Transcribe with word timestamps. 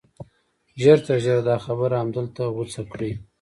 ژر 0.81 0.99
تر 1.05 1.17
ژره 1.23 1.41
دا 1.49 1.55
خبره 1.65 1.95
همدلته 1.99 2.43
غوڅه 2.55 2.81
کړئ 2.91 3.11